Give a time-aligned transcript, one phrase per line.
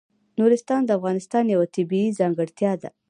[0.39, 2.89] نورستان د افغانستان یوه طبیعي ځانګړتیا ده.